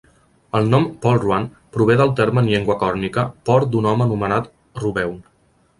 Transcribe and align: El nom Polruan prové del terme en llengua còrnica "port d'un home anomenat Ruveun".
El 0.59 0.69
nom 0.69 0.87
Polruan 1.03 1.45
prové 1.77 1.97
del 2.01 2.15
terme 2.21 2.43
en 2.45 2.49
llengua 2.55 2.79
còrnica 2.85 3.27
"port 3.51 3.73
d'un 3.75 3.93
home 3.93 4.09
anomenat 4.09 4.53
Ruveun". 4.85 5.25